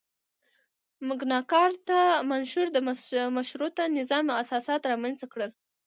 [1.07, 2.01] مګناکارتا
[2.31, 2.77] منشور د
[3.37, 5.51] مشروطه نظام اساسات رامنځته کړل.